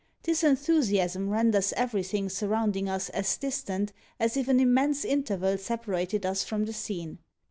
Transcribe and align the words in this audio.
This 0.23 0.43
enthusiasm 0.43 1.29
renders 1.29 1.73
everything 1.73 2.27
surrounding 2.27 2.89
us 2.89 3.09
as 3.09 3.37
distant 3.37 3.93
as 4.19 4.35
if 4.35 4.47
an 4.47 4.59
immense 4.59 5.05
interval 5.05 5.59
separated 5.59 6.25
us 6.25 6.43
from 6.43 6.65
the 6.65 6.73
scene. 6.73 7.19